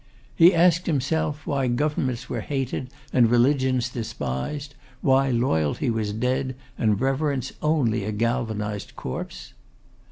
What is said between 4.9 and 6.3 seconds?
Why loyalty was